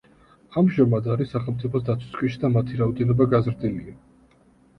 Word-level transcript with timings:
ამჟამად 0.61 1.09
არის 1.15 1.29
სახელმწიფოს 1.35 1.83
დაცვის 1.89 2.15
ქვეშ 2.15 2.39
და 2.45 2.51
მათი 2.55 2.81
რაოდენობა 2.81 3.29
გაზრდილია. 3.37 3.97